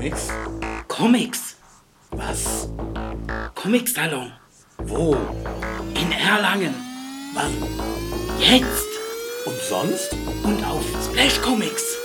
Comics? 0.00 0.28
Comics? 0.88 1.56
Was? 2.12 2.68
Comic-Salon. 3.54 4.32
Wo? 4.78 5.14
In 5.94 6.10
Erlangen. 6.12 6.74
Wann? 7.34 7.52
Jetzt. 8.38 8.86
Und 9.44 9.58
sonst? 9.60 10.14
Und 10.42 10.64
auf 10.64 10.82
Splash 11.04 11.38
Comics. 11.42 11.98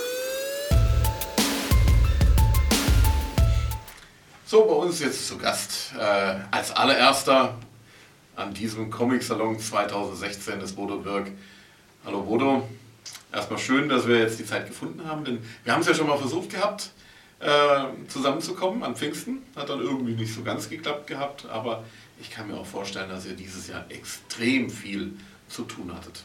So, 4.46 4.66
bei 4.66 4.74
uns 4.74 5.00
jetzt 5.00 5.26
zu 5.30 5.38
Gast 5.38 5.94
äh, 5.98 6.36
als 6.52 6.72
allererster 6.72 7.56
an 8.36 8.54
diesem 8.54 8.92
Comic-Salon 8.92 9.58
2016 9.58 10.60
des 10.60 10.74
Bodo 10.74 10.98
Birk. 10.98 11.32
Hallo 12.06 12.24
Bodo, 12.24 12.68
erstmal 13.32 13.60
schön, 13.60 13.88
dass 13.88 14.06
wir 14.06 14.20
jetzt 14.20 14.38
die 14.38 14.46
Zeit 14.46 14.68
gefunden 14.68 15.08
haben, 15.08 15.24
denn 15.24 15.40
wir 15.64 15.72
haben 15.72 15.80
es 15.80 15.88
ja 15.88 15.94
schon 15.94 16.08
mal 16.08 16.18
versucht 16.18 16.50
gehabt, 16.50 16.91
äh, 17.46 18.08
zusammenzukommen 18.08 18.84
an 18.84 18.96
Pfingsten. 18.96 19.44
Hat 19.55 19.70
dann 19.70 19.80
irgendwie 19.80 20.13
nicht 20.13 20.34
so 20.34 20.44
ganz 20.44 20.70
geklappt 20.70 21.08
gehabt, 21.08 21.45
aber 21.48 21.84
ich 22.20 22.31
kann 22.31 22.48
mir 22.48 22.55
auch 22.55 22.66
vorstellen, 22.66 23.09
dass 23.09 23.26
ihr 23.26 23.36
dieses 23.36 23.67
Jahr 23.67 23.86
extrem 23.90 24.70
viel 24.70 25.13
zu 25.48 25.63
tun 25.63 25.94
hattet. 25.94 26.23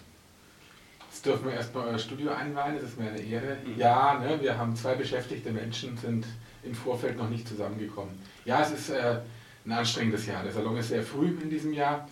Jetzt 1.10 1.26
dürfen 1.26 1.46
wir 1.46 1.54
erstmal 1.54 1.88
euer 1.88 1.98
Studio 1.98 2.32
einweihen, 2.32 2.76
das 2.76 2.84
ist 2.90 2.98
mir 2.98 3.10
eine 3.10 3.20
Ehre. 3.20 3.58
Mhm. 3.64 3.78
Ja, 3.78 4.18
ne, 4.18 4.40
wir 4.40 4.56
haben 4.56 4.74
zwei 4.74 4.94
beschäftigte 4.94 5.50
Menschen, 5.50 5.96
sind 5.96 6.24
im 6.62 6.74
Vorfeld 6.74 7.16
noch 7.16 7.28
nicht 7.28 7.46
zusammengekommen. 7.46 8.14
Ja, 8.44 8.62
es 8.62 8.70
ist 8.70 8.90
äh, 8.90 9.18
ein 9.66 9.72
anstrengendes 9.72 10.26
Jahr. 10.26 10.42
Der 10.42 10.52
Salon 10.52 10.76
ist 10.76 10.88
sehr 10.88 11.02
früh 11.02 11.36
in 11.42 11.50
diesem 11.50 11.72
Jahr 11.72 12.08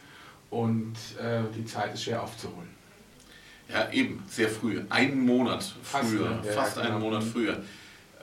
und 0.50 0.94
äh, 1.20 1.42
die 1.56 1.64
Zeit 1.64 1.94
ist 1.94 2.04
schwer 2.04 2.22
aufzuholen. 2.22 2.68
Ja, 3.70 3.90
eben, 3.90 4.22
sehr 4.28 4.48
früh. 4.48 4.82
Einen 4.88 5.24
Monat 5.24 5.74
Fast, 5.82 6.10
früher, 6.10 6.30
ne? 6.30 6.42
Ja, 6.44 6.52
fast 6.52 6.76
ja, 6.76 6.82
einen 6.82 6.94
genau. 6.94 7.06
Monat 7.06 7.24
früher. 7.24 7.62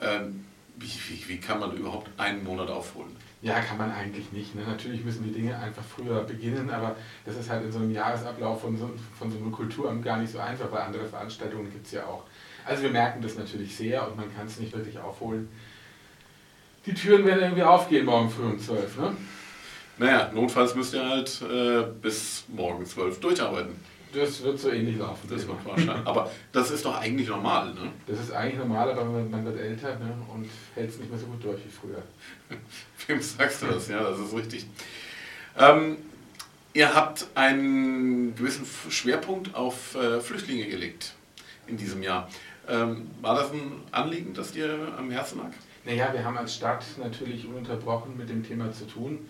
Ähm, 0.00 0.44
wie, 0.76 0.86
wie, 1.08 1.28
wie 1.28 1.38
kann 1.38 1.58
man 1.58 1.72
überhaupt 1.76 2.08
einen 2.18 2.44
Monat 2.44 2.70
aufholen? 2.70 3.16
Ja, 3.42 3.60
kann 3.60 3.78
man 3.78 3.92
eigentlich 3.92 4.32
nicht. 4.32 4.54
Ne? 4.54 4.62
Natürlich 4.66 5.04
müssen 5.04 5.24
die 5.24 5.32
Dinge 5.32 5.56
einfach 5.58 5.82
früher 5.84 6.22
beginnen, 6.24 6.70
aber 6.70 6.96
das 7.24 7.36
ist 7.36 7.50
halt 7.50 7.64
in 7.64 7.72
so 7.72 7.78
einem 7.78 7.90
Jahresablauf 7.90 8.60
von 8.60 8.76
so, 8.76 8.90
von 9.18 9.30
so 9.30 9.38
einem 9.38 9.52
Kulturamt 9.52 10.04
gar 10.04 10.18
nicht 10.18 10.32
so 10.32 10.38
einfach, 10.38 10.70
weil 10.72 10.82
andere 10.82 11.06
Veranstaltungen 11.06 11.70
gibt 11.70 11.86
es 11.86 11.92
ja 11.92 12.04
auch. 12.04 12.24
Also 12.64 12.82
wir 12.82 12.90
merken 12.90 13.22
das 13.22 13.36
natürlich 13.36 13.76
sehr 13.76 14.06
und 14.06 14.16
man 14.16 14.34
kann 14.34 14.46
es 14.46 14.58
nicht 14.58 14.74
wirklich 14.74 14.98
aufholen. 14.98 15.48
Die 16.84 16.94
Türen 16.94 17.24
werden 17.24 17.42
irgendwie 17.42 17.62
aufgehen 17.62 18.04
morgen 18.04 18.30
früh 18.30 18.44
um 18.44 18.58
12, 18.58 18.98
ne? 18.98 19.16
Naja, 19.98 20.30
notfalls 20.34 20.74
müsst 20.74 20.94
ihr 20.94 21.08
halt 21.08 21.42
äh, 21.42 21.84
bis 22.02 22.44
morgen 22.48 22.84
12 22.84 23.18
durcharbeiten. 23.20 23.74
Das 24.16 24.42
wird 24.42 24.58
so 24.58 24.70
ähnlich 24.70 24.96
laufen. 24.96 25.28
Das 25.28 25.46
wird 25.46 25.64
wahrscheinlich. 25.64 26.06
Aber 26.06 26.30
das 26.52 26.70
ist 26.70 26.84
doch 26.84 26.98
eigentlich 26.98 27.28
normal, 27.28 27.74
ne? 27.74 27.92
Das 28.06 28.18
ist 28.18 28.32
eigentlich 28.32 28.58
normal, 28.58 28.90
aber 28.90 29.04
man, 29.04 29.30
man 29.30 29.44
wird 29.44 29.58
älter 29.58 29.98
ne? 29.98 30.16
und 30.32 30.48
hält 30.74 30.90
es 30.90 30.98
nicht 30.98 31.10
mehr 31.10 31.18
so 31.18 31.26
gut 31.26 31.44
durch 31.44 31.58
wie 31.64 31.70
früher. 31.70 32.02
Wem 33.06 33.20
sagst 33.20 33.62
du 33.62 33.66
das? 33.66 33.88
Ja, 33.88 34.02
das 34.02 34.18
ist 34.18 34.34
richtig. 34.34 34.66
Ähm, 35.58 35.98
ihr 36.72 36.94
habt 36.94 37.26
einen 37.34 38.34
gewissen 38.34 38.66
Schwerpunkt 38.88 39.54
auf 39.54 39.94
äh, 39.94 40.20
Flüchtlinge 40.20 40.66
gelegt 40.66 41.12
in 41.66 41.76
diesem 41.76 42.02
Jahr. 42.02 42.28
Ähm, 42.68 43.10
war 43.20 43.34
das 43.36 43.52
ein 43.52 43.82
Anliegen, 43.92 44.32
das 44.32 44.52
dir 44.52 44.94
am 44.96 45.10
Herzen 45.10 45.38
lag? 45.38 45.50
Naja, 45.84 46.12
wir 46.12 46.24
haben 46.24 46.36
als 46.36 46.54
Stadt 46.54 46.84
natürlich 46.98 47.46
ununterbrochen 47.46 48.16
mit 48.16 48.28
dem 48.28 48.42
Thema 48.42 48.72
zu 48.72 48.86
tun. 48.86 49.28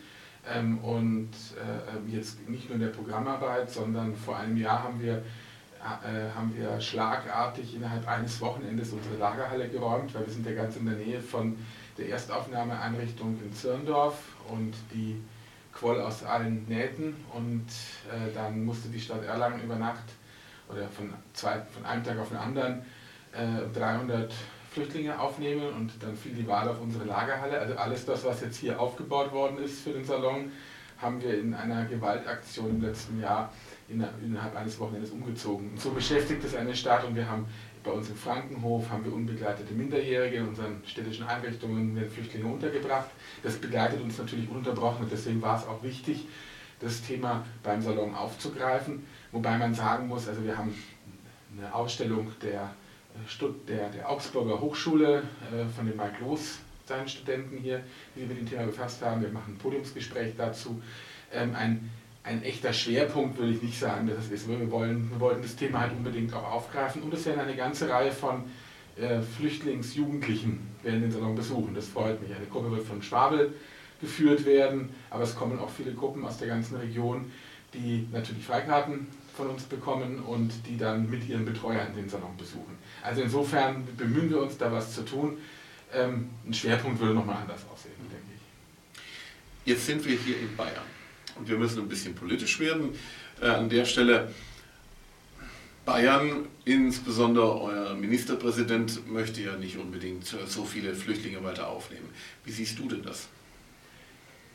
Ähm, 0.52 0.78
und 0.78 1.30
äh, 1.56 2.14
jetzt 2.14 2.48
nicht 2.48 2.68
nur 2.68 2.76
in 2.76 2.82
der 2.82 2.88
Programmarbeit, 2.88 3.70
sondern 3.70 4.14
vor 4.14 4.36
einem 4.36 4.56
Jahr 4.56 4.84
haben 4.84 5.00
wir, 5.00 5.16
äh, 5.16 6.30
haben 6.34 6.54
wir 6.56 6.80
schlagartig 6.80 7.74
innerhalb 7.74 8.06
eines 8.06 8.40
Wochenendes 8.40 8.92
unsere 8.92 9.16
Lagerhalle 9.16 9.68
geräumt, 9.68 10.14
weil 10.14 10.26
wir 10.26 10.32
sind 10.32 10.46
ja 10.46 10.54
ganz 10.54 10.76
in 10.76 10.86
der 10.86 10.96
Nähe 10.96 11.20
von 11.20 11.56
der 11.98 12.10
Erstaufnahmeeinrichtung 12.10 13.38
in 13.42 13.52
Zirndorf 13.52 14.18
und 14.48 14.74
die 14.92 15.20
quoll 15.72 16.00
aus 16.00 16.24
allen 16.24 16.66
Nähten. 16.68 17.16
Und 17.32 17.66
äh, 18.10 18.32
dann 18.34 18.64
musste 18.64 18.88
die 18.88 19.00
Stadt 19.00 19.24
Erlangen 19.24 19.62
über 19.62 19.76
Nacht 19.76 20.04
oder 20.68 20.88
von, 20.88 21.12
zwei, 21.32 21.60
von 21.72 21.84
einem 21.84 22.04
Tag 22.04 22.18
auf 22.18 22.28
den 22.28 22.38
anderen 22.38 22.82
äh, 23.32 23.78
300 23.78 24.32
Flüchtlinge 24.76 25.18
aufnehmen 25.18 25.72
und 25.74 25.90
dann 26.00 26.14
fiel 26.14 26.34
die 26.34 26.46
Wahl 26.46 26.68
auf 26.68 26.82
unsere 26.82 27.04
Lagerhalle. 27.04 27.58
Also 27.58 27.76
alles 27.76 28.04
das, 28.04 28.22
was 28.26 28.42
jetzt 28.42 28.58
hier 28.58 28.78
aufgebaut 28.78 29.32
worden 29.32 29.56
ist 29.56 29.80
für 29.80 29.90
den 29.90 30.04
Salon, 30.04 30.52
haben 30.98 31.22
wir 31.22 31.38
in 31.40 31.54
einer 31.54 31.86
Gewaltaktion 31.86 32.68
im 32.68 32.82
letzten 32.82 33.18
Jahr 33.18 33.50
inner- 33.88 34.12
innerhalb 34.22 34.54
eines 34.54 34.78
Wochenendes 34.78 35.12
umgezogen. 35.12 35.70
Und 35.70 35.80
so 35.80 35.92
beschäftigt 35.92 36.44
es 36.44 36.54
eine 36.54 36.76
Stadt 36.76 37.06
und 37.06 37.14
wir 37.16 37.26
haben 37.26 37.46
bei 37.82 37.90
uns 37.90 38.10
im 38.10 38.16
Frankenhof 38.16 38.90
haben 38.90 39.02
wir 39.02 39.14
unbegleitete 39.14 39.72
Minderjährige 39.72 40.36
in 40.36 40.48
unseren 40.48 40.82
städtischen 40.84 41.26
Einrichtungen 41.26 41.96
werden 41.96 42.10
Flüchtlinge 42.10 42.46
untergebracht. 42.46 43.08
Das 43.42 43.56
begleitet 43.56 44.02
uns 44.02 44.18
natürlich 44.18 44.50
ununterbrochen 44.50 45.04
und 45.04 45.10
deswegen 45.10 45.40
war 45.40 45.56
es 45.56 45.66
auch 45.66 45.82
wichtig, 45.82 46.26
das 46.80 47.00
Thema 47.00 47.46
beim 47.62 47.80
Salon 47.80 48.14
aufzugreifen. 48.14 49.06
Wobei 49.32 49.56
man 49.56 49.72
sagen 49.72 50.08
muss, 50.08 50.28
also 50.28 50.44
wir 50.44 50.58
haben 50.58 50.74
eine 51.56 51.74
Ausstellung 51.74 52.30
der, 52.42 52.74
der, 53.68 53.90
der 53.90 54.10
Augsburger 54.10 54.60
Hochschule 54.60 55.22
äh, 55.52 55.66
von 55.74 55.86
dem 55.86 55.96
Mike 55.96 56.16
Loos, 56.20 56.58
seinen 56.86 57.08
Studenten 57.08 57.58
hier, 57.58 57.82
die 58.14 58.20
sich 58.20 58.28
mit 58.28 58.38
dem 58.38 58.48
Thema 58.48 58.64
befasst 58.64 59.02
haben. 59.02 59.20
Wir 59.20 59.30
machen 59.30 59.54
ein 59.54 59.58
Podiumsgespräch 59.58 60.34
dazu. 60.36 60.80
Ähm, 61.32 61.54
ein, 61.54 61.90
ein 62.22 62.42
echter 62.42 62.72
Schwerpunkt 62.72 63.38
würde 63.38 63.52
ich 63.52 63.62
nicht 63.62 63.78
sagen, 63.78 64.06
dass 64.06 64.18
es 64.18 64.30
ist. 64.30 64.48
Wir, 64.48 64.70
wollen, 64.70 65.10
wir 65.10 65.20
wollten 65.20 65.42
das 65.42 65.56
Thema 65.56 65.80
halt 65.80 65.92
unbedingt 65.92 66.32
auch 66.34 66.52
aufgreifen 66.52 67.02
und 67.02 67.12
es 67.14 67.24
werden 67.26 67.40
eine 67.40 67.56
ganze 67.56 67.88
Reihe 67.88 68.12
von 68.12 68.44
äh, 68.96 69.20
Flüchtlingsjugendlichen 69.20 70.60
werden 70.82 71.02
den 71.02 71.10
Salon 71.10 71.34
besuchen. 71.34 71.74
Das 71.74 71.86
freut 71.88 72.20
mich. 72.22 72.34
Eine 72.34 72.46
Gruppe 72.46 72.70
wird 72.70 72.86
von 72.86 73.02
Schwabel 73.02 73.54
geführt 74.00 74.44
werden, 74.44 74.90
aber 75.10 75.24
es 75.24 75.34
kommen 75.34 75.58
auch 75.58 75.70
viele 75.70 75.92
Gruppen 75.92 76.24
aus 76.24 76.38
der 76.38 76.48
ganzen 76.48 76.76
Region, 76.76 77.30
die 77.74 78.06
natürlich 78.12 78.44
Freikarten 78.44 79.06
von 79.36 79.48
uns 79.48 79.64
bekommen 79.64 80.20
und 80.20 80.50
die 80.66 80.78
dann 80.78 81.10
mit 81.10 81.28
ihren 81.28 81.44
Betreuern 81.44 81.94
den 81.94 82.08
Salon 82.08 82.36
besuchen. 82.38 82.78
Also 83.06 83.22
insofern 83.22 83.86
bemühen 83.96 84.28
wir 84.30 84.42
uns, 84.42 84.58
da 84.58 84.72
was 84.72 84.92
zu 84.92 85.04
tun. 85.04 85.38
Ähm, 85.94 86.28
ein 86.44 86.52
Schwerpunkt 86.52 86.98
würde 86.98 87.14
nochmal 87.14 87.36
anders 87.36 87.60
aussehen, 87.72 87.94
denke 88.00 88.32
ich. 88.34 89.00
Jetzt 89.64 89.86
sind 89.86 90.04
wir 90.04 90.16
hier 90.18 90.40
in 90.40 90.56
Bayern 90.56 90.82
und 91.36 91.48
wir 91.48 91.56
müssen 91.56 91.82
ein 91.82 91.88
bisschen 91.88 92.16
politisch 92.16 92.58
werden. 92.58 92.98
Äh, 93.40 93.46
an 93.46 93.68
der 93.68 93.84
Stelle, 93.84 94.34
Bayern, 95.84 96.48
insbesondere 96.64 97.60
euer 97.60 97.94
Ministerpräsident, 97.94 99.08
möchte 99.08 99.40
ja 99.40 99.56
nicht 99.56 99.76
unbedingt 99.76 100.26
so 100.26 100.64
viele 100.64 100.92
Flüchtlinge 100.92 101.44
weiter 101.44 101.68
aufnehmen. 101.68 102.08
Wie 102.44 102.50
siehst 102.50 102.76
du 102.76 102.88
denn 102.88 103.04
das? 103.04 103.28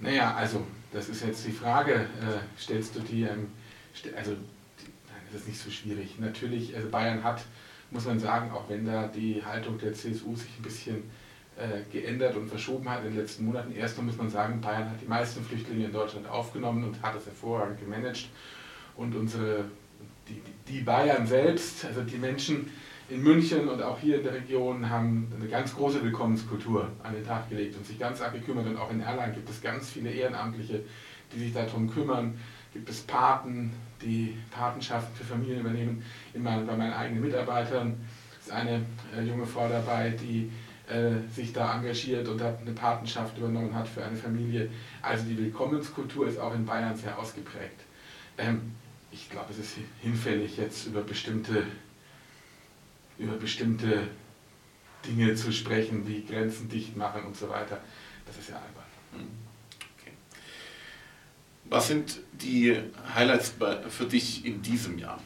Naja, 0.01 0.35
also, 0.35 0.67
das 0.91 1.07
ist 1.07 1.23
jetzt 1.23 1.47
die 1.47 1.53
Frage, 1.53 1.94
äh, 1.94 2.59
stellst 2.59 2.97
du 2.97 3.00
die, 3.00 3.23
ähm, 3.23 3.47
st 3.95 4.13
also, 4.13 4.31
die, 4.31 4.91
nein, 5.07 5.22
das 5.31 5.44
ist 5.44 5.47
nicht 5.47 5.61
so 5.61 5.72
schwierig. 5.72 6.19
Natürlich, 6.19 6.75
also 6.75 6.90
Bayern 6.90 7.23
hat, 7.23 7.44
muss 7.91 8.06
man 8.06 8.19
sagen, 8.19 8.52
auch 8.52 8.68
wenn 8.69 8.85
da 8.85 9.07
die 9.07 9.44
Haltung 9.44 9.78
der 9.78 9.94
CSU 9.94 10.35
sich 10.35 10.50
ein 10.57 10.63
bisschen 10.63 11.03
äh, 11.57 11.81
geändert 11.91 12.35
und 12.38 12.47
verschoben 12.47 12.90
hat 12.90 13.03
in 13.03 13.12
den 13.12 13.18
letzten 13.18 13.46
Monaten. 13.46 13.74
Erstmal 13.74 14.06
muss 14.06 14.18
man 14.18 14.29
sagen, 14.29 14.62
Bayern 14.62 14.90
hat 14.90 15.02
die 15.02 15.07
meisten 15.07 15.44
Flüchtlinge 15.44 15.85
in 15.85 15.91
Deutschland 15.91 16.28
aufgenommen 16.28 16.85
und 16.85 17.02
hat 17.02 17.16
es 17.16 17.25
hervorragend 17.25 17.79
gemanagt. 17.79 18.29
Und 18.96 19.13
unsere, 19.16 19.66
die, 20.28 20.41
die 20.68 20.81
Bayern 20.81 21.28
selbst, 21.28 21.85
also 21.85 22.02
die 22.02 22.18
Menschen 22.18 22.72
in 23.09 23.22
München 23.22 23.68
und 23.68 23.81
auch 23.81 24.00
hier 24.00 24.18
in 24.18 24.23
der 24.23 24.34
Region, 24.34 24.90
haben 24.90 25.29
eine 25.38 25.50
ganz 25.50 25.75
große 25.75 26.02
Willkommenskultur 26.02 26.88
an 27.03 27.13
den 27.13 27.25
Tag 27.25 27.50
gelegt 27.50 27.75
und 27.75 27.85
sich 27.85 28.00
ganz 28.00 28.22
arg 28.22 28.34
gekümmert. 28.34 28.68
Und 28.68 28.78
auch 28.78 28.90
in 28.90 29.02
Erlangen 29.02 29.35
gibt 29.35 29.50
es 29.50 29.62
ganz 29.62 29.90
viele 29.90 30.09
Ehrenamtliche, 30.09 30.81
die 31.34 31.40
sich 31.40 31.53
darum 31.53 31.90
kümmern. 31.90 32.40
Gibt 32.74 32.90
es 32.90 33.02
Paten, 33.02 33.72
die 34.02 34.38
Patenschaften 34.50 35.16
für 35.16 35.24
Familien 35.24 35.62
übernehmen. 35.62 36.04
Immer 36.34 36.62
bei 36.62 36.76
meinen 36.76 36.94
eigenen 36.94 37.22
Mitarbeitern 37.22 37.96
ist 38.40 38.52
eine 38.52 38.86
äh, 39.16 39.22
junge 39.24 39.46
Frau 39.46 39.68
dabei, 39.68 40.09
die 40.09 40.52
äh, 40.90 41.28
sich 41.34 41.54
da 41.54 41.76
engagiert 41.78 42.28
und 42.28 42.42
hat 42.42 42.59
eine 42.62 42.72
Patenschaft 42.72 43.38
übernommen 43.38 43.73
hat 43.76 43.88
für 43.88 44.03
eine 44.03 44.16
Familie. 44.16 44.70
Also 45.02 45.26
die 45.26 45.38
Willkommenskultur 45.38 46.28
ist 46.28 46.40
auch 46.40 46.53
in 46.53 46.66
Bayern 46.66 46.96
sehr 46.96 47.18
ausgeprägt. 47.18 47.82
Ähm, 48.38 48.76
ich 49.12 49.29
glaube, 49.29 49.52
es 49.52 49.59
ist 49.59 49.78
hinfällig, 50.02 50.58
jetzt 50.58 50.88
über 50.88 51.02
bestimmte, 51.02 51.64
über 53.17 53.34
bestimmte 53.34 54.08
Dinge 55.06 55.35
zu 55.35 55.52
sprechen, 55.52 56.08
wie 56.08 56.24
Grenzen 56.24 56.70
dicht 56.70 56.96
machen 56.96 57.24
und 57.26 57.35
so 57.35 57.50
weiter. 57.50 57.79
Das 58.26 58.38
ist 58.38 58.50
ja 58.50 58.56
albern. 58.56 59.28
Was 61.72 61.88
sind 61.88 62.20
die 62.34 62.78
Highlights 63.16 63.53
für 63.88 64.06
dich 64.06 64.46
in 64.46 64.62
diesem 64.62 65.00
Jahr? 65.00 65.18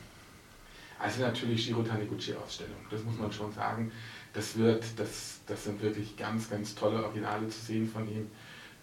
Also 1.00 1.22
natürlich 1.22 1.66
Giro 1.66 1.82
Taniguchi-Ausstellung, 1.82 2.78
das 2.92 3.04
muss 3.04 3.18
man 3.18 3.32
schon 3.32 3.52
sagen. 3.52 3.92
Das, 4.32 4.56
wird, 4.56 4.84
das, 4.96 5.40
das 5.48 5.64
sind 5.64 5.82
wirklich 5.82 6.16
ganz, 6.16 6.48
ganz 6.48 6.76
tolle 6.76 7.04
Originale 7.04 7.50
zu 7.50 7.60
sehen 7.60 7.90
von 7.90 8.08
ihm. 8.08 8.30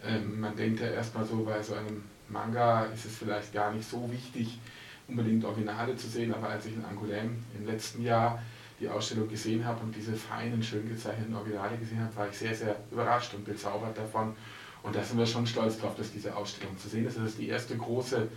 Ähm, 0.05 0.41
man 0.41 0.57
denkt 0.57 0.81
ja 0.81 0.89
erstmal 0.89 1.25
so, 1.25 1.45
bei 1.45 1.63
so 1.63 1.75
einem 1.75 2.03
Manga 2.29 2.87
ist 2.87 3.05
es 3.05 3.17
vielleicht 3.17 3.53
gar 3.53 3.73
nicht 3.73 3.89
so 3.89 4.11
wichtig, 4.11 4.59
unbedingt 5.07 5.45
Originale 5.45 5.95
zu 5.95 6.09
sehen, 6.09 6.35
aber 6.35 6.49
als 6.49 6.67
ich 6.67 6.75
in 6.75 6.83
Angoulême 6.85 7.31
im 7.57 7.65
letzten 7.65 8.03
Jahr 8.03 8.43
die 8.81 8.89
Ausstellung 8.89 9.29
gesehen 9.29 9.65
habe 9.65 9.85
und 9.85 9.95
diese 9.95 10.15
feinen, 10.15 10.61
schön 10.65 10.89
gezeichneten 10.89 11.37
Originale 11.37 11.79
gesehen 11.79 12.01
habe, 12.01 12.17
war 12.17 12.29
ich 12.29 12.37
sehr, 12.37 12.57
sehr 12.57 12.75
überrascht 12.91 13.33
und 13.35 13.45
bezaubert 13.45 13.97
davon. 13.97 14.35
Und 14.83 14.97
da 14.97 15.03
sind 15.03 15.19
wir 15.19 15.27
schon 15.27 15.47
stolz 15.47 15.79
drauf, 15.79 15.95
dass 15.97 16.13
diese 16.13 16.35
Ausstellung 16.35 16.77
zu 16.77 16.89
sehen 16.89 17.07
ist. 17.07 17.17
Das 17.17 17.25
ist 17.25 17.39
die 17.39 17.49
erste 17.49 17.77
große 17.77 18.29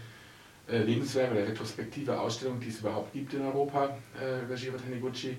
äh, 0.67 0.77
Lebenswerk 0.79 1.31
oder 1.31 1.47
retrospektive 1.47 2.19
Ausstellung, 2.19 2.59
die 2.59 2.69
es 2.69 2.79
überhaupt 2.79 3.13
gibt 3.13 3.33
in 3.33 3.41
Europa, 3.41 3.97
äh, 4.19 4.55
Giro 4.55 4.77
Taniguchi, 4.77 5.37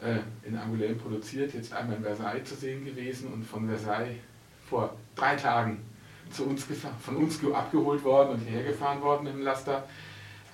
äh, 0.00 0.18
in 0.46 0.56
Angoulême 0.56 0.94
produziert, 0.94 1.54
jetzt 1.54 1.72
einmal 1.72 1.96
in 1.96 2.02
Versailles 2.02 2.44
zu 2.44 2.54
sehen 2.54 2.84
gewesen 2.84 3.32
und 3.32 3.44
von 3.44 3.66
Versailles 3.66 4.16
vor 4.68 4.96
drei 5.14 5.36
Tagen 5.36 5.80
zu 6.30 6.44
uns 6.44 6.66
von 7.00 7.16
uns 7.16 7.40
abgeholt 7.52 8.04
worden 8.04 8.34
und 8.34 8.40
hierher 8.40 8.64
gefahren 8.64 9.00
worden 9.00 9.26
im 9.26 9.40
Laster. 9.40 9.84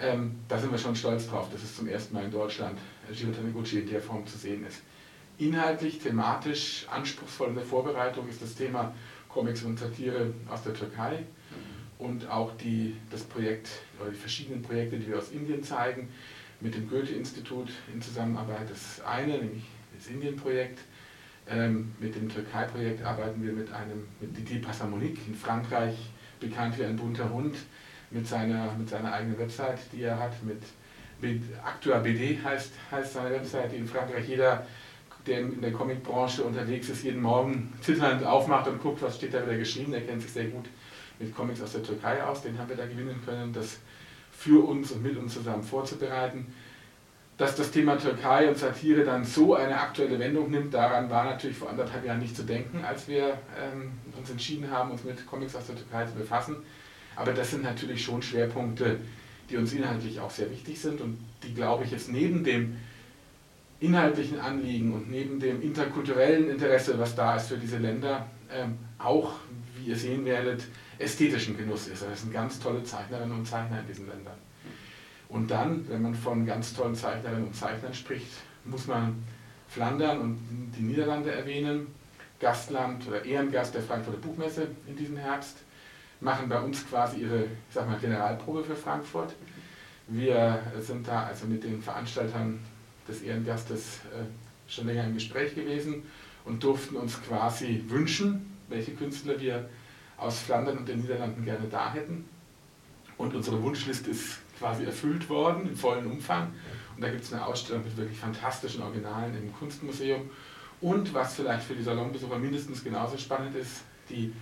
Ähm, 0.01 0.37
da 0.49 0.59
sind 0.59 0.71
wir 0.71 0.79
schon 0.79 0.95
stolz 0.95 1.29
drauf, 1.29 1.51
dass 1.51 1.63
es 1.63 1.77
zum 1.77 1.89
ersten 1.89 2.15
Mal 2.15 2.25
in 2.25 2.31
Deutschland 2.31 2.79
Giro 3.13 3.33
Taniguchi 3.33 3.81
in 3.81 3.89
der 3.89 4.01
Form 4.01 4.27
zu 4.27 4.39
sehen 4.39 4.65
ist. 4.67 4.83
Inhaltlich, 5.39 5.99
thematisch, 5.99 6.87
anspruchsvoll 6.89 7.49
in 7.49 7.55
der 7.57 7.65
Vorbereitung 7.65 8.29
ist 8.29 8.41
das 8.41 8.55
Thema 8.55 8.95
Comics 9.35 9.65
und 9.65 9.79
Satire 9.79 10.33
aus 10.49 10.63
der 10.63 10.75
Türkei 10.75 11.25
und 11.99 12.31
auch 12.31 12.57
die, 12.57 12.97
das 13.11 13.25
Projekt 13.25 13.69
oder 14.01 14.11
die 14.11 14.17
verschiedenen 14.17 14.63
Projekte, 14.63 14.97
die 14.97 15.09
wir 15.09 15.19
aus 15.19 15.33
Indien 15.33 15.63
zeigen, 15.63 16.09
mit 16.61 16.77
dem 16.77 16.89
Goethe-Institut 16.89 17.69
in 17.93 18.01
Zusammenarbeit. 18.01 18.71
Das 18.71 19.05
eine, 19.05 19.39
nämlich 19.39 19.65
das 19.97 20.07
Indien-Projekt. 20.07 20.79
Ähm, 21.47 21.93
mit 21.99 22.15
dem 22.15 22.29
Türkei-Projekt 22.29 23.05
arbeiten 23.05 23.45
wir 23.45 23.53
mit 23.53 23.71
einem, 23.71 24.07
mit 24.19 24.35
Didier 24.37 24.63
Passamonique 24.63 25.19
in 25.27 25.35
Frankreich, 25.35 25.95
bekannt 26.41 26.79
wie 26.79 26.85
ein 26.85 26.97
bunter 26.97 27.29
Hund, 27.29 27.57
mit 28.11 28.27
seiner, 28.27 28.73
mit 28.79 28.89
seiner 28.89 29.13
eigenen 29.13 29.39
Website, 29.39 29.81
die 29.93 30.03
er 30.03 30.19
hat, 30.19 30.43
mit, 30.43 30.63
mit 31.21 31.43
Actua 31.63 31.99
BD 31.99 32.39
heißt, 32.43 32.73
heißt 32.91 33.13
seine 33.13 33.31
Website, 33.31 33.73
die 33.73 33.77
in 33.77 33.87
Frankreich 33.87 34.27
jeder, 34.27 34.67
der 35.27 35.41
in 35.41 35.61
der 35.61 35.73
Comicbranche 35.73 36.43
unterwegs 36.43 36.89
ist, 36.89 37.05
jeden 37.05 37.23
Morgen 37.23 37.73
zitternd 37.81 38.25
aufmacht 38.25 38.69
und 38.69 38.81
guckt, 38.81 39.03
was 39.03 39.17
steht 39.17 39.35
da 39.35 39.43
wieder 39.43 39.57
geschrieben. 39.57 39.93
Er 39.95 40.03
kennt 40.03 40.23
sich 40.23 40.33
sehr 40.33 40.47
gut 40.47 40.67
mit 41.19 41.35
Comics 41.35 41.63
aus 41.63 41.73
der 41.73 41.83
Türkei 41.83 42.23
aus. 42.23 42.43
Den 42.43 42.59
haben 42.59 42.69
wir 42.69 42.77
da 42.77 42.87
gewinnen 42.87 43.21
können, 43.25 43.53
das 43.53 43.79
für 44.31 44.65
uns 44.65 44.91
und 44.93 45.03
mit 45.03 45.17
uns 45.17 45.35
zusammen 45.35 45.63
vorzubereiten. 45.63 46.47
Dass 47.37 47.57
das 47.57 47.71
Thema 47.71 47.97
Türkei 47.97 48.49
und 48.49 48.57
Satire 48.57 49.03
dann 49.03 49.25
so 49.25 49.55
eine 49.55 49.81
aktuelle 49.81 50.19
Wendung 50.19 50.51
nimmt, 50.51 50.73
daran 50.73 51.11
war 51.11 51.25
natürlich 51.25 51.57
vor 51.57 51.69
anderthalb 51.69 52.05
Jahren 52.05 52.21
nicht 52.21 52.37
zu 52.37 52.45
denken, 52.45 52.85
als 52.85 53.09
wir 53.09 53.39
ähm, 53.61 53.93
uns 54.17 54.31
entschieden 54.31 54.71
haben, 54.71 54.93
uns 54.93 55.03
mit 55.03 55.27
Comics 55.27 55.57
aus 55.57 55.67
der 55.67 55.77
Türkei 55.77 56.05
zu 56.07 56.15
befassen. 56.15 56.57
Aber 57.17 57.33
das 57.33 57.51
sind 57.51 57.65
natürlich 57.65 58.05
schon 58.05 58.23
Schwerpunkte, 58.23 58.99
die 59.51 59.57
uns 59.57 59.73
inhaltlich 59.73 60.21
auch 60.21 60.31
sehr 60.31 60.51
wichtig 60.51 60.81
sind 60.81 61.01
und 61.01 61.19
die, 61.43 61.55
glaube 61.55 61.85
ich, 61.85 61.91
jetzt 61.91 62.11
neben 62.11 62.45
dem 62.45 62.77
inhaltlichen 63.85 64.41
Anliegen 64.41 64.93
und 64.93 65.11
neben 65.11 65.41
dem 65.41 65.63
interkulturellen 65.63 66.51
Interesse, 66.51 66.99
was 66.99 67.15
da 67.15 67.37
ist 67.37 67.49
für 67.49 67.59
diese 67.59 67.79
Länder, 67.79 68.27
ähm, 68.53 68.79
auch, 68.99 69.33
wie 69.77 69.91
ihr 69.91 69.97
sehen 69.97 70.25
werdet, 70.25 70.65
ästhetischen 70.99 71.57
Genuss 71.57 71.89
ist. 71.89 72.03
Das 72.03 72.23
sind 72.23 72.33
ganz 72.33 72.61
tolle 72.61 72.85
Zeichnerinnen 72.85 73.37
und 73.37 73.47
Zeichner 73.47 73.81
in 73.81 73.87
diesen 73.87 74.09
Ländern. 74.09 74.39
Und 75.29 75.51
dann, 75.51 75.89
wenn 75.89 76.03
man 76.03 76.15
von 76.15 76.47
ganz 76.47 76.75
tollen 76.75 76.95
Zeichnerinnen 76.95 77.47
und 77.47 77.57
Zeichnern 77.57 77.93
spricht, 77.95 78.31
muss 78.65 78.87
man 78.87 79.23
Flandern 79.69 80.21
und 80.21 80.39
die 80.77 80.83
Niederlande 80.83 81.33
erwähnen. 81.33 81.89
Gastland 82.41 83.07
oder 83.09 83.25
Ehrengast 83.25 83.75
der 83.75 83.83
Frankfurter 83.83 84.19
Buchmesse 84.19 84.69
in 84.87 84.97
diesem 84.97 85.17
Herbst 85.17 85.59
machen 86.21 86.49
bei 86.49 86.61
uns 86.61 86.87
quasi 86.89 87.21
ihre 87.21 87.45
ich 87.45 87.75
sag 87.75 87.89
mal, 87.89 87.99
Generalprobe 87.99 88.63
für 88.65 88.77
Frankfurt. 88.77 89.35
Wir 90.09 90.61
sind 90.81 91.09
da 91.09 91.25
also 91.25 91.47
mit 91.47 91.65
den 91.65 91.81
Veranstaltern 91.81 92.61
des 93.09 93.23
Ehrengastes 93.23 94.01
äh, 94.13 94.71
schon 94.71 94.87
länger 94.87 95.05
im 95.05 95.15
Gespräch 95.15 95.55
gewesen 95.55 96.03
und 96.45 96.63
durften 96.63 96.97
uns 96.97 97.23
quasi 97.23 97.85
wünschen, 97.89 98.55
welche 98.69 98.93
Künstler 98.93 99.41
wir 99.41 99.69
aus 100.17 100.41
Flandern 100.41 100.79
und 100.79 100.89
den 100.89 101.01
Niederlanden 101.01 101.45
gerne 101.45 101.69
da 101.71 101.93
hätten. 101.93 102.25
Und 103.17 103.35
unsere 103.35 103.63
Wunschliste 103.63 104.11
ist 104.11 104.39
quasi 104.59 104.85
erfüllt 104.85 105.29
worden 105.29 105.69
im 105.69 105.77
vollen 105.77 106.07
Umfang. 106.11 106.53
Und 106.95 107.03
da 107.03 107.11
gibt 107.11 107.25
es 107.25 107.33
eine 107.33 107.45
Ausstellung 107.45 107.85
mit 107.85 107.97
wirklich 107.97 108.19
fantastischen 108.19 108.83
Originalen 108.83 109.37
im 109.37 109.53
Kunstmuseum. 109.53 110.31
Und 110.81 111.15
was 111.15 111.35
vielleicht 111.35 111.65
für 111.65 111.75
die 111.75 111.83
Salonbesucher 111.83 112.39
mindestens 112.39 112.83
genauso 112.83 113.17
spannend 113.17 113.57
ist, 113.57 113.83
die 114.09 114.33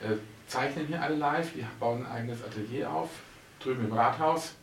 äh, 0.00 0.16
zeichnen 0.46 0.86
hier 0.86 1.02
alle 1.02 1.16
live, 1.16 1.52
die 1.52 1.64
bauen 1.78 2.04
ein 2.06 2.12
eigenes 2.12 2.42
Atelier 2.42 2.90
auf, 2.90 3.10
drüben 3.60 3.86
im 3.86 3.92
Rathaus, 3.92 4.54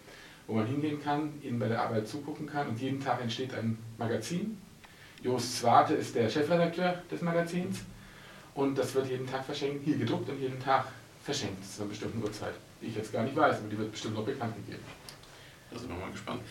wo 0.47 0.55
man 0.55 0.67
hingehen 0.67 1.01
kann, 1.01 1.33
ihnen 1.41 1.59
bei 1.59 1.67
der 1.67 1.81
Arbeit 1.81 2.07
zugucken 2.07 2.47
kann 2.47 2.67
und 2.67 2.79
jeden 2.79 2.99
Tag 2.99 3.21
entsteht 3.21 3.53
ein 3.53 3.77
Magazin. 3.97 4.57
Jost 5.23 5.59
Zwarte 5.59 5.93
ist 5.93 6.15
der 6.15 6.29
Chefredakteur 6.29 7.01
des 7.11 7.21
Magazins 7.21 7.79
und 8.55 8.77
das 8.77 8.93
wird 8.95 9.07
jeden 9.07 9.27
Tag 9.27 9.45
verschenkt, 9.45 9.85
hier 9.85 9.97
gedruckt 9.97 10.29
und 10.29 10.39
jeden 10.39 10.59
Tag 10.59 10.87
verschenkt 11.23 11.63
zu 11.65 11.81
einer 11.81 11.89
bestimmten 11.89 12.21
Uhrzeit, 12.23 12.53
die 12.81 12.87
ich 12.87 12.95
jetzt 12.95 13.13
gar 13.13 13.23
nicht 13.23 13.35
weiß, 13.35 13.57
aber 13.57 13.69
die 13.69 13.77
wird 13.77 13.91
bestimmt 13.91 14.15
noch 14.15 14.25
bekannt 14.25 14.55
gegeben. 14.55 14.83
Da 15.69 15.79
sind 15.79 15.89
wir 15.89 15.97
mal 15.97 16.11
gespannt. 16.11 16.41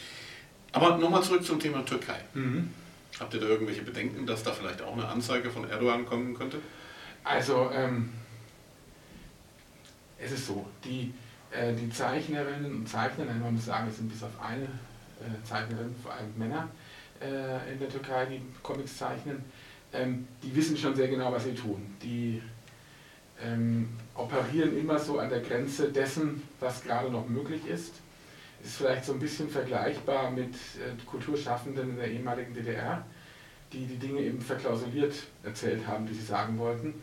Aber 0.73 0.97
nochmal 0.97 1.23
zurück 1.23 1.45
zum 1.45 1.59
Thema 1.59 1.85
Türkei. 1.85 2.21
Mhm. 2.35 2.71
Habt 3.19 3.35
ihr 3.35 3.41
da 3.41 3.47
irgendwelche 3.47 3.83
Bedenken, 3.83 4.25
dass 4.25 4.43
da 4.43 4.53
vielleicht 4.53 4.81
auch 4.83 4.93
eine 4.93 5.07
Anzeige 5.07 5.51
von 5.51 5.69
Erdogan 5.69 6.07
kommen 6.07 6.35
könnte? 6.35 6.59
Also, 7.25 7.71
ähm, 7.75 8.11
es 10.19 10.33
ist 10.33 10.47
so, 10.47 10.67
die, 10.85 11.13
äh, 11.51 11.73
die 11.75 11.91
Zeichnerinnen 11.91 12.73
und 12.73 12.89
Zeichner, 12.89 13.25
man 13.25 13.55
muss 13.55 13.67
sagen, 13.67 13.89
es 13.89 13.97
sind 13.97 14.11
bis 14.11 14.23
auf 14.23 14.41
eine 14.41 14.65
äh, 14.65 15.45
Zeichnerin, 15.45 15.95
vor 16.03 16.13
allem 16.13 16.33
Männer 16.37 16.69
äh, 17.21 17.73
in 17.73 17.79
der 17.79 17.89
Türkei, 17.89 18.27
die 18.27 18.43
Comics 18.63 18.97
zeichnen, 18.97 19.45
ähm, 19.93 20.27
die 20.43 20.55
wissen 20.55 20.77
schon 20.77 20.95
sehr 20.95 21.09
genau, 21.09 21.33
was 21.33 21.45
sie 21.45 21.55
tun. 21.55 21.95
Die 22.03 22.41
ähm, 23.43 23.89
operieren 24.15 24.79
immer 24.79 24.99
so 24.99 25.19
an 25.19 25.29
der 25.29 25.41
Grenze 25.41 25.91
dessen, 25.91 26.43
was 26.61 26.83
gerade 26.83 27.11
noch 27.11 27.29
möglich 27.29 27.67
ist. 27.67 27.95
Ist 28.63 28.77
vielleicht 28.77 29.05
so 29.05 29.15
ein 29.15 29.19
bisschen 29.19 29.49
vergleichbar 29.49 30.31
mit 30.31 30.55
äh, 30.55 30.95
Kulturschaffenden 31.07 31.91
in 31.91 31.97
der 31.97 32.11
ehemaligen 32.11 32.53
DDR, 32.53 33.05
die 33.73 33.87
die 33.87 33.97
Dinge 33.97 34.21
eben 34.21 34.41
verklausuliert 34.41 35.15
erzählt 35.43 35.87
haben, 35.87 36.07
die 36.07 36.15
sie 36.15 36.25
sagen 36.25 36.59
wollten. 36.59 36.95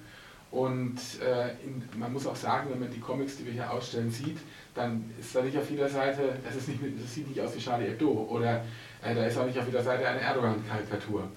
Und 0.50 0.98
äh, 1.22 1.50
in, 1.66 1.84
man 2.00 2.14
muss 2.14 2.26
auch 2.26 2.36
sagen, 2.36 2.70
wenn 2.72 2.80
man 2.80 2.90
die 2.90 3.00
Comics, 3.00 3.38
die 3.38 3.46
wir 3.46 3.54
hier 3.54 3.72
ausstellen, 3.72 4.10
sieht, 4.10 4.38
dann 4.74 5.10
ist 5.20 5.36
da 5.36 5.42
nicht 5.42 5.58
auf 5.58 5.70
jeder 5.70 5.90
Seite, 5.90 6.38
das, 6.44 6.56
ist 6.56 6.70
nicht, 6.70 6.80
das 6.82 7.14
sieht 7.14 7.28
nicht 7.28 7.42
aus 7.42 7.56
wie 7.56 7.60
Charlie 7.60 7.88
Hebdo 7.88 8.28
oder 8.30 8.64
äh, 9.04 9.14
da 9.14 9.26
ist 9.26 9.38
auch 9.38 9.46
nicht 9.46 9.60
auf 9.60 9.66
jeder 9.66 9.84
Seite 9.84 10.08
eine 10.08 10.22
Erdogan-Karikatur 10.22 11.28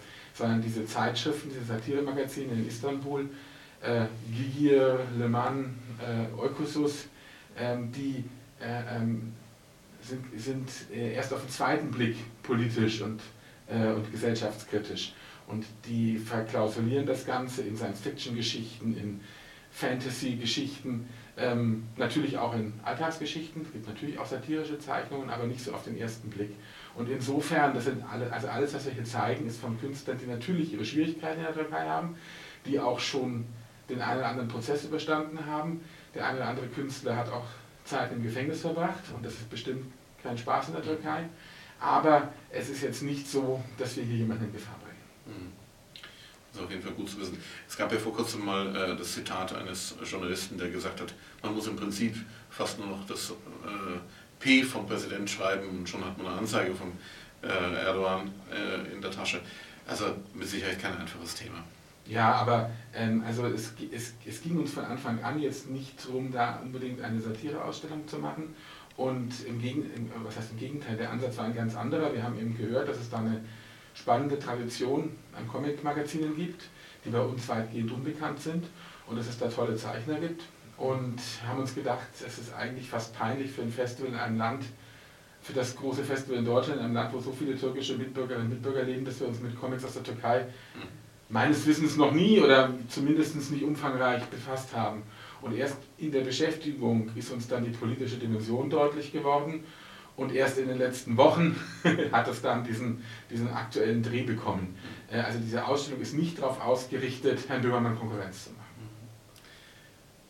sondern 0.41 0.63
diese 0.63 0.87
Zeitschriften, 0.87 1.51
diese 1.51 1.65
Satiremagazine 1.65 2.53
in 2.53 2.67
Istanbul, 2.67 3.29
äh, 3.83 4.07
Gigir, 4.33 5.01
Le 5.19 5.29
Mans, 5.29 5.69
äh, 6.01 6.41
Eukusus, 6.41 7.07
ähm, 7.59 7.93
die 7.93 8.25
äh, 8.61 8.97
ähm, 8.97 9.33
sind, 10.03 10.25
sind 10.41 10.69
äh, 10.93 11.15
erst 11.15 11.33
auf 11.33 11.43
den 11.43 11.51
zweiten 11.51 11.91
Blick 11.91 12.17
politisch 12.43 13.03
und, 13.03 13.21
äh, 13.69 13.93
und 13.93 14.11
gesellschaftskritisch. 14.11 15.13
Und 15.51 15.67
die 15.87 16.17
verklausulieren 16.19 17.07
das 17.07 17.27
Ganze 17.27 17.63
in 17.63 17.77
Science-Fiction-Geschichten, 17.77 18.97
in 18.97 19.21
Fantasy-Geschichten, 19.73 21.09
ähm, 21.37 21.85
natürlich 21.97 22.39
auch 22.39 22.55
in 22.55 22.73
Alltagsgeschichten. 22.83 23.63
Es 23.63 23.73
gibt 23.73 23.89
natürlich 23.89 24.19
auch 24.19 24.27
satirische 24.27 24.79
Zeichnungen, 24.79 25.31
aber 25.31 25.47
nicht 25.47 25.63
so 25.63 25.73
auf 25.73 25.85
den 25.85 25.97
ersten 25.97 26.29
Blick. 26.29 26.51
Und 26.95 27.09
insofern, 27.09 27.73
das 27.75 27.85
sind 27.85 28.03
alle, 28.11 28.33
also 28.33 28.49
alles, 28.49 28.75
was 28.75 28.85
wir 28.87 28.93
hier 28.93 29.05
zeigen, 29.05 29.47
ist 29.47 29.61
von 29.61 29.79
Künstlern, 29.81 30.19
die 30.19 30.27
natürlich 30.27 30.73
ihre 30.73 30.85
Schwierigkeiten 30.85 31.39
in 31.39 31.47
der 31.47 31.55
Türkei 31.55 31.87
haben, 31.87 32.17
die 32.67 32.79
auch 32.79 33.01
schon 33.01 33.47
den 33.89 34.01
einen 34.01 34.19
oder 34.19 34.29
anderen 34.29 34.49
Prozess 34.49 34.85
überstanden 34.85 35.47
haben. 35.47 35.81
Der 36.15 36.27
eine 36.27 36.39
oder 36.39 36.49
andere 36.49 36.67
Künstler 36.69 37.17
hat 37.17 37.31
auch 37.31 37.47
Zeit 37.85 38.13
im 38.13 38.23
Gefängnis 38.23 38.61
verbracht 38.61 39.03
und 39.17 39.25
das 39.25 39.35
ist 39.35 39.51
bestimmt 39.51 39.85
kein 40.23 40.37
Spaß 40.37 40.69
in 40.69 40.75
der 40.75 40.83
Türkei. 40.83 41.25
Aber 41.81 42.33
es 42.51 42.69
ist 42.69 42.83
jetzt 42.83 43.03
nicht 43.03 43.27
so, 43.27 43.63
dass 43.79 43.97
wir 43.97 44.05
hier 44.05 44.17
jemanden 44.17 44.45
in 44.45 44.53
Gefahr 44.53 44.77
bringen. 44.79 44.90
Das 46.53 46.61
ist 46.61 46.65
auf 46.65 46.71
jeden 46.71 46.83
Fall 46.83 46.93
gut 46.93 47.09
zu 47.09 47.21
wissen. 47.21 47.39
Es 47.69 47.77
gab 47.77 47.93
ja 47.93 47.99
vor 47.99 48.15
kurzem 48.15 48.45
mal 48.45 48.75
äh, 48.75 48.97
das 48.97 49.13
Zitat 49.13 49.55
eines 49.55 49.95
Journalisten, 50.05 50.59
der 50.59 50.71
gesagt 50.71 51.01
hat, 51.01 51.15
man 51.43 51.55
muss 51.55 51.67
im 51.69 51.77
Prinzip 51.77 52.17
fast 52.51 52.79
nur 52.79 52.89
noch 52.89 53.07
das 53.07 53.31
äh, 53.31 53.35
P 54.41 54.63
vom 54.63 54.87
Präsident 54.87 55.31
schreiben 55.31 55.69
und 55.69 55.89
schon 55.89 56.05
hat 56.05 56.19
man 56.19 56.27
eine 56.27 56.39
Anzeige 56.39 56.75
von 56.75 56.93
äh, 57.43 57.85
Erdogan 57.85 58.31
äh, 58.51 58.93
in 58.93 59.01
der 59.01 59.11
Tasche. 59.11 59.41
Also 59.87 60.07
mit 60.35 60.49
Sicherheit 60.49 60.81
kein 60.81 60.97
einfaches 60.97 61.35
Thema. 61.35 61.65
Ja, 62.07 62.35
aber 62.35 62.71
ähm, 62.95 63.23
also 63.25 63.47
es, 63.47 63.73
es, 63.93 64.15
es 64.27 64.43
ging 64.43 64.59
uns 64.59 64.73
von 64.73 64.85
Anfang 64.85 65.23
an 65.23 65.41
jetzt 65.41 65.71
nicht 65.71 66.05
darum, 66.05 66.33
da 66.33 66.61
unbedingt 66.61 67.01
eine 67.01 67.21
Satireausstellung 67.21 68.07
zu 68.09 68.19
machen. 68.19 68.55
Und 68.97 69.47
im, 69.47 69.61
Gegen, 69.61 70.11
was 70.25 70.37
heißt 70.37 70.51
im 70.53 70.59
Gegenteil, 70.59 70.97
der 70.97 71.11
Ansatz 71.11 71.39
war 71.39 71.45
ein 71.45 71.55
ganz 71.55 71.77
anderer. 71.77 72.13
Wir 72.13 72.23
haben 72.23 72.39
eben 72.39 72.57
gehört, 72.57 72.89
dass 72.89 72.99
es 72.99 73.09
da 73.09 73.19
eine 73.19 73.41
spannende 73.95 74.39
Tradition 74.39 75.11
an 75.37 75.49
Comic-Magazinen 75.49 76.37
gibt, 76.37 76.63
die 77.05 77.11
bei 77.11 77.21
uns 77.21 77.49
weitgehend 77.49 77.93
unbekannt 77.93 78.41
sind 78.41 78.67
und 79.07 79.19
dass 79.19 79.29
es 79.29 79.39
da 79.39 79.49
tolle 79.49 79.77
Zeichner 79.77 80.19
gibt 80.19 80.43
und 80.77 81.19
haben 81.47 81.61
uns 81.61 81.75
gedacht, 81.75 82.09
es 82.27 82.39
ist 82.39 82.55
eigentlich 82.55 82.89
fast 82.89 83.15
peinlich 83.15 83.51
für 83.51 83.63
ein 83.63 83.73
Festival 83.73 84.13
in 84.13 84.19
einem 84.19 84.39
Land 84.39 84.65
für 85.43 85.53
das 85.53 85.75
große 85.75 86.05
Festival 86.05 86.39
in 86.39 86.45
Deutschland, 86.45 86.81
in 86.81 86.85
einem 86.85 86.95
Land, 86.95 87.15
wo 87.15 87.21
so 87.21 87.33
viele 87.33 87.59
türkische 87.59 87.97
Mitbürgerinnen 87.97 88.47
und 88.47 88.53
Mitbürger 88.55 88.83
leben, 88.83 89.05
dass 89.05 89.21
wir 89.21 89.29
uns 89.29 89.41
mit 89.41 89.59
Comics 89.59 89.85
aus 89.85 89.95
der 89.95 90.03
Türkei 90.03 90.47
meines 91.31 91.67
Wissens 91.67 91.97
noch 91.97 92.13
nie 92.13 92.41
oder 92.41 92.75
zumindest 92.89 93.51
nicht 93.51 93.63
umfangreich 93.63 94.25
befasst 94.25 94.75
haben. 94.75 95.03
Und 95.41 95.57
erst 95.57 95.79
in 95.97 96.13
der 96.13 96.21
Beschäftigung 96.21 97.11
ist 97.15 97.31
uns 97.31 97.49
dann 97.49 97.65
die 97.65 97.71
politische 97.71 98.17
Dimension 98.17 98.69
deutlich 98.69 99.13
geworden. 99.13 99.65
Und 100.21 100.35
erst 100.35 100.59
in 100.59 100.69
den 100.69 100.77
letzten 100.77 101.17
Wochen 101.17 101.57
hat 102.13 102.29
es 102.29 102.43
dann 102.43 102.63
diesen, 102.63 103.03
diesen 103.31 103.51
aktuellen 103.55 104.03
Dreh 104.03 104.23
bekommen. 104.23 104.77
Äh, 105.11 105.21
Also 105.21 105.39
diese 105.39 105.67
Ausstellung 105.67 106.03
ist 106.03 106.13
nicht 106.13 106.39
darauf 106.39 106.61
ausgerichtet, 106.61 107.49
Herrn 107.49 107.63
Böhmermann 107.63 107.99
Konkurrenz 107.99 108.45
zu 108.45 108.51
machen. 108.51 108.91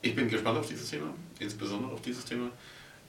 Ich 0.01 0.15
bin 0.15 0.29
gespannt 0.29 0.59
auf 0.59 0.69
dieses 0.69 0.89
Thema, 0.91 1.13
insbesondere 1.41 1.91
auf 1.91 2.01
dieses 2.03 2.25
Thema. 2.25 2.51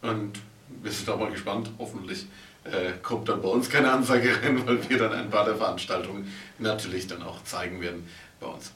Und 0.02 0.40
wir 0.82 0.92
sind 0.92 1.08
auch 1.08 1.20
mal 1.20 1.30
gespannt, 1.30 1.70
hoffentlich 1.78 2.26
äh, 2.64 2.94
kommt 3.04 3.30
dann 3.30 3.44
bei 3.44 3.50
uns 3.50 3.70
keine 3.70 3.92
Ansage 3.92 4.42
rein, 4.42 4.66
weil 4.66 4.90
wir 4.90 4.98
dann 4.98 5.14
ein 5.14 5.30
paar 5.30 5.46
der 5.46 5.58
Veranstaltungen 5.58 6.34
natürlich 6.58 7.06
dann 7.06 7.22
auch 7.22 7.44
zeigen 7.44 7.80
werden 7.80 8.08
bei 8.40 8.48
uns. 8.48 8.72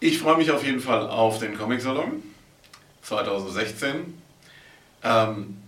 Ich 0.00 0.18
freue 0.18 0.38
mich 0.38 0.50
auf 0.50 0.64
jeden 0.64 0.80
Fall 0.80 1.06
auf 1.06 1.38
den 1.38 1.58
Comic-Salon 1.58 2.22
2016. 3.02 4.14
Ähm, 5.02 5.58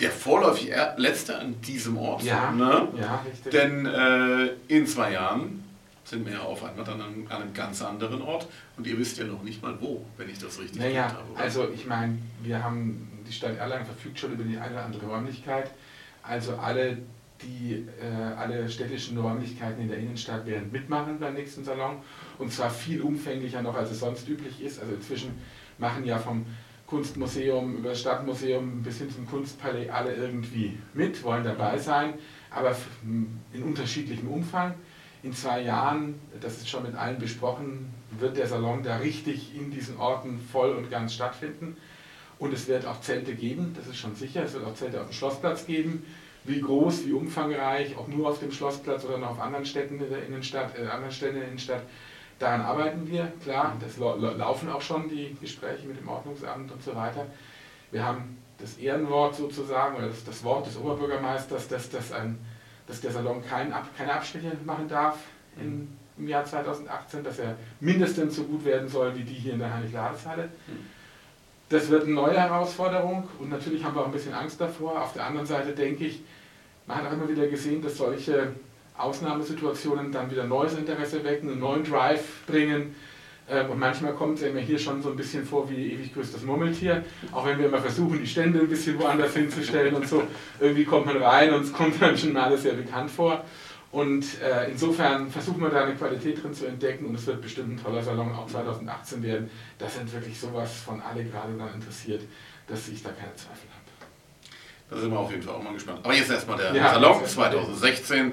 der 0.00 0.10
vorläufig 0.10 0.72
letzte 0.96 1.38
an 1.38 1.60
diesem 1.62 1.96
Ort. 1.96 2.22
Ja, 2.22 2.50
Ne? 2.50 2.88
ja 2.98 3.24
richtig. 3.26 3.52
Denn 3.52 3.86
äh, 3.86 4.48
in 4.68 4.86
zwei 4.86 5.12
Jahren 5.12 5.64
sind 6.04 6.24
wir 6.26 6.34
ja 6.34 6.40
auf 6.40 6.62
einmal 6.64 6.84
dann 6.84 7.00
an, 7.00 7.26
an 7.28 7.42
einem 7.42 7.54
ganz 7.54 7.82
anderen 7.82 8.22
Ort 8.22 8.46
und 8.76 8.86
ihr 8.86 8.96
wisst 8.98 9.18
ja 9.18 9.24
noch 9.24 9.42
nicht 9.42 9.62
mal 9.62 9.74
wo, 9.80 10.04
wenn 10.16 10.28
ich 10.28 10.38
das 10.38 10.60
richtig 10.60 10.78
Naja, 10.80 11.06
gehört 11.06 11.12
habe. 11.22 11.32
oder? 11.32 11.40
also 11.40 11.68
ich 11.74 11.86
meine, 11.86 12.18
wir 12.42 12.62
haben, 12.62 13.08
die 13.26 13.32
Stadt 13.32 13.56
Erlangen 13.58 13.86
verfügt 13.86 14.18
schon 14.20 14.32
über 14.32 14.44
die 14.44 14.56
eine 14.56 14.72
oder 14.74 14.84
andere 14.84 15.06
Räumlichkeit. 15.06 15.70
Also 16.22 16.56
alle, 16.56 16.98
die, 17.42 17.86
äh, 18.00 18.34
alle 18.36 18.68
städtischen 18.68 19.18
Räumlichkeiten 19.18 19.80
in 19.82 19.88
der 19.88 19.98
Innenstadt 19.98 20.46
werden 20.46 20.70
mitmachen 20.70 21.18
beim 21.18 21.34
nächsten 21.34 21.64
Salon. 21.64 21.96
Und 22.38 22.52
zwar 22.52 22.70
viel 22.70 23.00
umfänglicher 23.02 23.62
noch, 23.62 23.74
als 23.74 23.90
es 23.90 24.00
sonst 24.00 24.28
üblich 24.28 24.60
ist. 24.62 24.78
Also 24.80 24.94
inzwischen 24.94 25.30
machen 25.78 26.04
ja 26.04 26.18
vom 26.18 26.46
Kunstmuseum 26.86 27.78
über 27.78 27.90
das 27.90 28.00
Stadtmuseum 28.00 28.82
bis 28.82 28.98
hin 28.98 29.10
zum 29.10 29.26
Kunstpalais 29.26 29.90
alle 29.90 30.14
irgendwie 30.14 30.78
mit, 30.94 31.22
wollen 31.24 31.44
dabei 31.44 31.78
sein, 31.78 32.14
aber 32.50 32.76
in 33.02 33.62
unterschiedlichem 33.62 34.28
Umfang. 34.28 34.74
In 35.22 35.32
zwei 35.32 35.62
Jahren, 35.62 36.20
das 36.40 36.58
ist 36.58 36.68
schon 36.68 36.84
mit 36.84 36.94
allen 36.94 37.18
besprochen, 37.18 37.92
wird 38.18 38.36
der 38.36 38.46
Salon 38.46 38.82
da 38.82 38.98
richtig 38.98 39.56
in 39.56 39.72
diesen 39.72 39.96
Orten 39.96 40.38
voll 40.52 40.70
und 40.70 40.90
ganz 40.90 41.14
stattfinden. 41.14 41.76
Und 42.38 42.52
es 42.52 42.68
wird 42.68 42.86
auch 42.86 43.00
Zelte 43.00 43.34
geben, 43.34 43.74
das 43.76 43.88
ist 43.88 43.96
schon 43.96 44.14
sicher. 44.14 44.44
Es 44.44 44.52
wird 44.52 44.64
auch 44.64 44.74
Zelte 44.74 45.00
auf 45.00 45.08
dem 45.08 45.14
Schlossplatz 45.14 45.66
geben. 45.66 46.04
Wie 46.44 46.60
groß, 46.60 47.06
wie 47.06 47.12
umfangreich, 47.12 47.96
ob 47.96 48.08
nur 48.08 48.28
auf 48.28 48.38
dem 48.38 48.52
Schlossplatz 48.52 49.04
oder 49.04 49.18
noch 49.18 49.30
auf 49.30 49.40
anderen 49.40 49.66
Städten 49.66 50.00
in 50.00 50.10
der 50.10 50.26
Innenstadt, 50.26 50.78
äh, 50.78 50.86
anderen 50.86 51.10
Städten 51.10 51.34
in 51.34 51.40
der 51.40 51.48
Innenstadt, 51.48 51.82
daran 52.38 52.60
arbeiten 52.62 53.08
wir. 53.10 53.32
Klar, 53.42 53.76
das 53.80 53.96
lau- 53.96 54.16
lau- 54.16 54.34
laufen 54.34 54.70
auch 54.70 54.80
schon 54.82 55.08
die 55.08 55.36
Gespräche 55.40 55.86
mit 55.86 55.98
dem 56.00 56.08
Ordnungsamt 56.08 56.70
und 56.70 56.82
so 56.82 56.94
weiter. 56.94 57.26
Wir 57.90 58.04
haben 58.04 58.36
das 58.58 58.76
Ehrenwort 58.78 59.34
sozusagen, 59.36 59.96
oder 59.96 60.08
das, 60.08 60.24
das 60.24 60.42
Wort 60.44 60.66
des 60.66 60.76
Oberbürgermeisters, 60.76 61.68
dass, 61.68 61.88
das 61.90 62.12
ein, 62.12 62.38
dass 62.86 63.00
der 63.00 63.10
Salon 63.12 63.42
kein 63.46 63.72
keine 63.96 64.14
Abstriche 64.14 64.52
machen 64.64 64.88
darf 64.88 65.18
in, 65.60 65.88
im 66.18 66.28
Jahr 66.28 66.44
2018, 66.44 67.22
dass 67.22 67.38
er 67.38 67.56
mindestens 67.80 68.36
so 68.36 68.44
gut 68.44 68.64
werden 68.64 68.88
soll 68.88 69.14
wie 69.16 69.24
die 69.24 69.34
hier 69.34 69.52
in 69.54 69.58
der 69.58 69.72
Heinrich-Lades-Halle. 69.74 70.48
Das 71.68 71.88
wird 71.90 72.04
eine 72.04 72.12
neue 72.14 72.38
Herausforderung 72.40 73.28
und 73.40 73.50
natürlich 73.50 73.82
haben 73.84 73.94
wir 73.94 74.02
auch 74.02 74.06
ein 74.06 74.12
bisschen 74.12 74.32
Angst 74.34 74.60
davor. 74.60 75.02
Auf 75.02 75.12
der 75.14 75.26
anderen 75.26 75.46
Seite 75.46 75.72
denke 75.72 76.04
ich, 76.06 76.22
man 76.86 76.98
hat 76.98 77.06
auch 77.08 77.12
immer 77.12 77.28
wieder 77.28 77.48
gesehen, 77.48 77.82
dass 77.82 77.96
solche 77.96 78.52
Ausnahmesituationen 78.98 80.12
dann 80.12 80.30
wieder 80.30 80.44
neues 80.44 80.74
Interesse 80.74 81.22
wecken, 81.24 81.50
einen 81.50 81.60
neuen 81.60 81.84
Drive 81.84 82.44
bringen. 82.46 82.94
Ähm, 83.48 83.70
Und 83.70 83.78
manchmal 83.78 84.12
kommt 84.14 84.40
es 84.40 84.52
mir 84.52 84.60
hier 84.60 84.78
schon 84.78 85.02
so 85.02 85.10
ein 85.10 85.16
bisschen 85.16 85.44
vor 85.44 85.70
wie 85.70 85.92
ewig 85.92 86.12
größtes 86.14 86.42
Murmeltier. 86.42 87.04
Auch 87.32 87.46
wenn 87.46 87.58
wir 87.58 87.66
immer 87.66 87.78
versuchen, 87.78 88.18
die 88.18 88.26
Stände 88.26 88.58
ein 88.60 88.68
bisschen 88.68 88.98
woanders 88.98 89.34
hinzustellen 89.34 89.94
und 89.94 90.08
so. 90.08 90.22
Irgendwie 90.58 90.84
kommt 90.84 91.06
man 91.06 91.22
rein 91.22 91.52
und 91.54 91.62
es 91.62 91.72
kommt 91.72 91.94
dann 92.02 92.16
schon 92.18 92.36
alles 92.36 92.62
sehr 92.62 92.74
bekannt 92.74 93.10
vor. 93.10 93.44
Und 93.92 94.24
äh, 94.42 94.70
insofern 94.72 95.30
versuchen 95.30 95.60
wir 95.62 95.70
da 95.70 95.84
eine 95.84 95.94
Qualität 95.94 96.42
drin 96.42 96.52
zu 96.52 96.66
entdecken 96.66 97.06
und 97.06 97.14
es 97.14 97.24
wird 97.26 97.40
bestimmt 97.40 97.74
ein 97.74 97.82
toller 97.82 98.02
Salon 98.02 98.34
auch 98.34 98.46
2018 98.48 99.22
werden. 99.22 99.48
Da 99.78 99.88
sind 99.88 100.12
wirklich 100.12 100.38
sowas 100.38 100.70
von 100.84 101.00
alle 101.00 101.24
gerade 101.24 101.56
daran 101.56 101.74
interessiert, 101.74 102.22
dass 102.66 102.88
ich 102.88 103.02
da 103.02 103.10
keine 103.10 103.34
Zweifel 103.36 103.68
habe. 103.70 103.86
Da 104.90 104.96
sind 104.98 105.10
wir 105.12 105.18
auf 105.18 105.30
jeden 105.30 105.42
Fall 105.42 105.54
auch 105.54 105.62
mal 105.62 105.72
gespannt. 105.72 106.00
Aber 106.02 106.14
jetzt 106.14 106.30
erstmal 106.30 106.58
der 106.58 106.74
Ja, 106.74 106.94
Salon 106.94 107.12
jetzt 107.14 107.22
erstmal 107.22 107.50
der. 107.50 107.60
2016. 107.62 108.32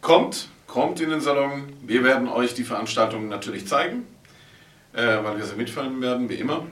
Kommt, 0.00 0.48
kommt 0.66 1.00
in 1.00 1.10
den 1.10 1.20
Salon. 1.20 1.72
Wir 1.82 2.04
werden 2.04 2.28
euch 2.28 2.54
die 2.54 2.64
Veranstaltungen 2.64 3.28
natürlich 3.28 3.66
zeigen, 3.66 4.06
äh, 4.92 5.02
weil 5.22 5.38
wir 5.38 5.44
sie 5.44 5.56
mitfilmen 5.56 6.00
werden, 6.00 6.28
wie 6.28 6.34
immer. 6.34 6.66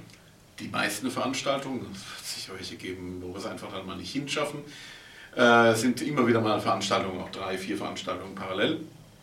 Die 0.61 0.69
meisten 0.69 1.11
Veranstaltungen, 1.11 1.81
es 1.93 2.01
wird 2.09 2.25
sicher 2.25 2.53
welche 2.57 2.77
geben, 2.77 3.21
wo 3.21 3.29
wir 3.29 3.39
es 3.39 3.47
einfach 3.47 3.73
dann 3.73 3.87
mal 3.87 3.97
nicht 3.97 4.13
hinschaffen. 4.13 4.61
Äh, 5.35 5.75
sind 5.75 6.01
immer 6.03 6.27
wieder 6.29 6.41
mal 6.41 6.61
Veranstaltungen, 6.61 7.21
auch 7.21 7.31
drei, 7.31 7.59
vier 7.59 7.77
Veranstaltungen 7.77 8.35
parallel. 8.37 8.81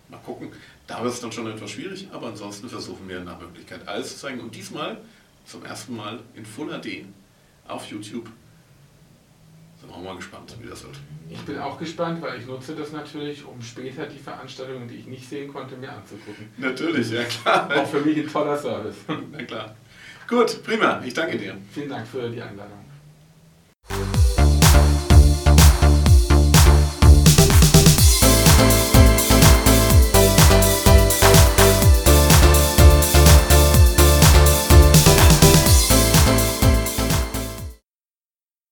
Mal 0.10 0.20
gucken. 0.25 0.51
Da 0.88 1.01
wird 1.01 1.13
es 1.13 1.22
dann 1.22 1.31
schon 1.31 1.50
etwas 1.50 1.72
schwierig, 1.72 2.10
aber 2.12 2.27
ansonsten 2.27 2.67
versuchen 2.67 3.08
wir 3.08 3.22
nach 3.22 3.39
Möglichkeit 3.39 3.88
alles 3.88 4.10
zu 4.10 4.17
zeigen. 4.17 4.41
Und 4.41 4.53
diesmal 4.53 4.98
zum 5.46 5.63
ersten 5.63 5.96
Mal 5.96 6.20
in 6.36 6.46
Full 6.46 6.67
HD 6.67 7.05
auf 7.65 7.86
YouTube. 7.86 8.29
Sind 9.82 9.90
wir 9.90 9.96
auch 9.96 10.04
mal 10.04 10.16
gespannt, 10.16 10.56
wie 10.62 10.70
das 10.70 10.84
wird. 10.84 11.00
Ich 11.28 11.42
bin 11.42 11.58
auch 11.58 11.80
gespannt, 11.80 12.22
weil 12.22 12.40
ich 12.40 12.46
nutze 12.46 12.76
das 12.76 12.92
natürlich, 12.92 13.44
um 13.44 13.60
später 13.64 14.06
die 14.06 14.20
Veranstaltungen, 14.20 14.88
die 14.88 14.98
ich 14.98 15.08
nicht 15.08 15.28
sehen 15.28 15.52
konnte, 15.52 15.76
mir 15.76 15.92
anzugucken. 15.92 16.50
Natürlich, 16.58 17.10
ja 17.10 17.24
klar. 17.24 17.68
Auch 17.76 17.88
für 17.88 18.02
mich 18.02 18.18
ein 18.18 18.28
toller 18.28 18.58
Service. 18.58 18.98
Na 19.32 19.44
klar. 19.44 19.76
Gut, 20.28 20.62
prima. 20.64 21.02
Ich 21.04 21.16
danke 21.16 21.38
dir. 21.38 21.58
Vielen 21.72 21.90
Dank 21.90 22.06
für 22.08 22.30
die 22.30 22.42
Einladung. 22.42 22.86